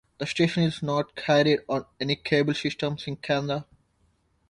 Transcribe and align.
The 0.17 0.25
station 0.25 0.63
is 0.63 0.81
not 0.81 1.15
carried 1.15 1.59
on 1.69 1.85
any 1.99 2.15
cable 2.15 2.55
systems 2.55 3.05
in 3.05 3.17
Canada. 3.17 3.67